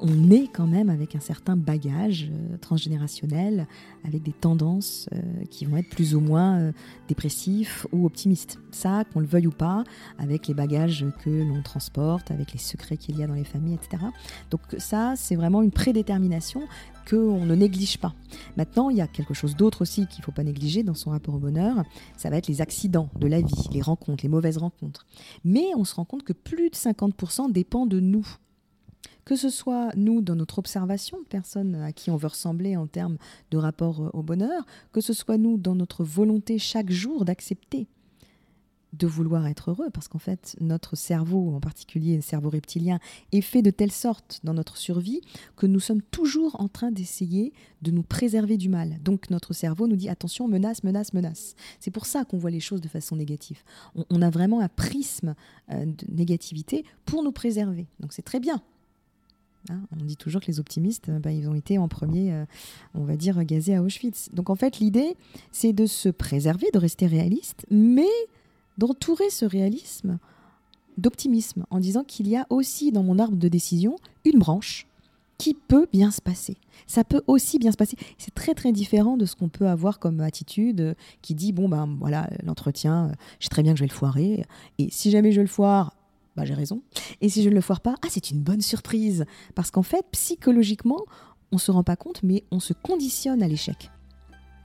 [0.00, 3.66] on est quand même avec un certain bagage euh, transgénérationnel,
[4.04, 6.72] avec des tendances euh, qui vont être plus ou moins euh,
[7.08, 8.58] dépressifs ou optimistes.
[8.70, 9.84] Ça, qu'on le veuille ou pas,
[10.18, 13.74] avec les bagages que l'on transporte, avec les secrets qu'il y a dans les familles,
[13.74, 14.04] etc.
[14.50, 16.62] Donc ça, c'est vraiment une prédétermination
[17.08, 18.14] qu'on ne néglige pas.
[18.56, 21.10] Maintenant, il y a quelque chose d'autre aussi qu'il ne faut pas négliger dans son
[21.10, 21.82] rapport au bonheur,
[22.16, 25.06] ça va être les accidents de la vie, les rencontres, les mauvaises rencontres.
[25.44, 28.26] Mais on se rend compte que plus de 50% dépend de nous
[29.24, 32.86] que ce soit nous dans notre observation de personnes à qui on veut ressembler en
[32.86, 33.18] termes
[33.50, 37.88] de rapport euh, au bonheur, que ce soit nous dans notre volonté chaque jour d'accepter
[38.92, 42.98] de vouloir être heureux, parce qu'en fait, notre cerveau, en particulier le cerveau reptilien,
[43.32, 45.20] est fait de telle sorte dans notre survie
[45.56, 47.52] que nous sommes toujours en train d'essayer
[47.82, 48.98] de nous préserver du mal.
[49.02, 51.54] Donc notre cerveau nous dit attention, menace, menace, menace.
[51.78, 53.62] C'est pour ça qu'on voit les choses de façon négative.
[54.10, 55.34] On, a vraiment un prisme
[55.70, 57.86] euh, de négativité pour nous préserver.
[58.00, 58.60] Donc c'est très bien
[59.68, 62.44] Hein, on dit toujours que les optimistes, bah, ils ont été en premier, euh,
[62.94, 64.30] on va dire, gazés à Auschwitz.
[64.32, 65.16] Donc en fait, l'idée,
[65.52, 68.08] c'est de se préserver, de rester réaliste, mais
[68.78, 70.18] d'entourer ce réalisme
[70.96, 74.86] d'optimisme, en disant qu'il y a aussi dans mon arbre de décision une branche
[75.38, 76.58] qui peut bien se passer.
[76.86, 77.96] Ça peut aussi bien se passer.
[78.18, 81.68] C'est très très différent de ce qu'on peut avoir comme attitude euh, qui dit bon
[81.68, 84.44] ben voilà l'entretien, je sais très bien que je vais le foirer
[84.78, 85.94] et si jamais je le foire,
[86.36, 86.82] bah, j'ai raison.
[87.20, 89.24] Et si je ne le foire pas, ah, c'est une bonne surprise.
[89.54, 91.04] Parce qu'en fait, psychologiquement,
[91.52, 93.90] on ne se rend pas compte, mais on se conditionne à l'échec.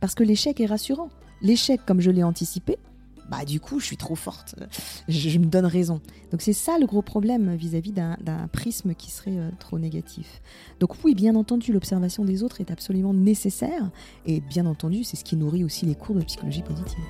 [0.00, 1.10] Parce que l'échec est rassurant.
[1.42, 2.78] L'échec, comme je l'ai anticipé,
[3.30, 4.56] bah du coup, je suis trop forte.
[5.08, 6.00] Je, me donne raison.
[6.32, 10.42] Donc c'est ça le gros problème vis-à-vis d'un prisme qui serait euh, trop négatif.
[10.80, 13.90] Donc oui, bien entendu, l'observation des autres est absolument nécessaire.
[14.26, 17.04] Et bien entendu, c'est ce qui nourrit aussi les cours de psychologie positive.